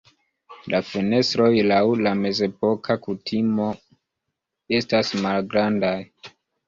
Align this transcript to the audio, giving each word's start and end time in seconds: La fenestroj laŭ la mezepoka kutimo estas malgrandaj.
La 0.73 0.77
fenestroj 0.85 1.49
laŭ 1.71 1.81
la 2.07 2.13
mezepoka 2.23 2.97
kutimo 3.05 3.67
estas 4.79 5.13
malgrandaj. 5.27 5.97